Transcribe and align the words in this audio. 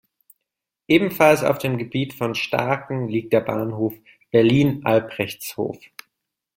Ebenfalls 0.87 1.43
auf 1.43 1.59
dem 1.59 1.77
Gebiet 1.77 2.15
von 2.15 2.33
Staaken 2.33 3.07
liegt 3.07 3.33
der 3.33 3.41
Bahnhof 3.41 3.93
Berlin-Albrechtshof. 4.31 5.77